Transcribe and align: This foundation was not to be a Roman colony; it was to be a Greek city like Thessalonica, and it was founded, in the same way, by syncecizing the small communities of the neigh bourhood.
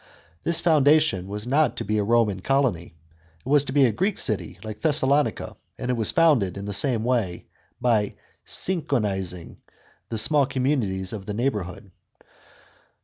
This 0.43 0.61
foundation 0.61 1.27
was 1.27 1.45
not 1.45 1.77
to 1.77 1.85
be 1.85 1.99
a 1.99 2.03
Roman 2.03 2.39
colony; 2.39 2.95
it 3.39 3.47
was 3.47 3.65
to 3.65 3.71
be 3.71 3.85
a 3.85 3.91
Greek 3.91 4.17
city 4.17 4.57
like 4.63 4.81
Thessalonica, 4.81 5.55
and 5.77 5.91
it 5.91 5.93
was 5.93 6.09
founded, 6.09 6.57
in 6.57 6.65
the 6.65 6.73
same 6.73 7.03
way, 7.03 7.45
by 7.79 8.15
syncecizing 8.43 9.57
the 10.09 10.17
small 10.17 10.47
communities 10.47 11.13
of 11.13 11.27
the 11.27 11.35
neigh 11.35 11.51
bourhood. 11.51 11.91